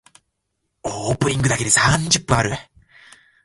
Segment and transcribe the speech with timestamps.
[0.81, 2.55] オープニングだけで三十分ある。